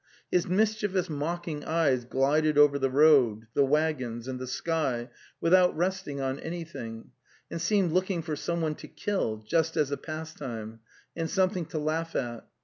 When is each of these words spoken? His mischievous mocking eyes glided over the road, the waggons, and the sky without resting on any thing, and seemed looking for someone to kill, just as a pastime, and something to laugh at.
His 0.31 0.47
mischievous 0.47 1.11
mocking 1.11 1.63
eyes 1.63 2.05
glided 2.05 2.57
over 2.57 2.79
the 2.79 2.89
road, 2.89 3.45
the 3.53 3.63
waggons, 3.63 4.27
and 4.27 4.39
the 4.39 4.47
sky 4.47 5.11
without 5.39 5.77
resting 5.77 6.19
on 6.19 6.39
any 6.39 6.63
thing, 6.63 7.11
and 7.51 7.61
seemed 7.61 7.91
looking 7.91 8.23
for 8.23 8.35
someone 8.35 8.73
to 8.77 8.87
kill, 8.87 9.37
just 9.47 9.77
as 9.77 9.91
a 9.91 9.97
pastime, 9.97 10.79
and 11.15 11.29
something 11.29 11.67
to 11.67 11.77
laugh 11.77 12.15
at. 12.15 12.47